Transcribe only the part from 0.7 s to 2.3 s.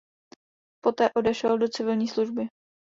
Poté odešel do civilní